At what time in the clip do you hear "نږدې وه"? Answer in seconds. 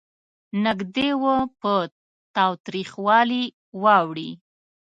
0.65-1.37